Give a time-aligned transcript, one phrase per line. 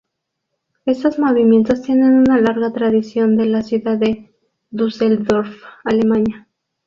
[0.87, 4.33] Estos movimientos tienen una larga tradición en la ciudad de
[4.71, 6.47] Düsseldorf, Alemania.